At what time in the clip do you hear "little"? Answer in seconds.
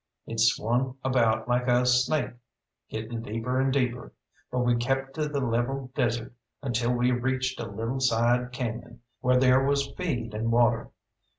7.69-7.99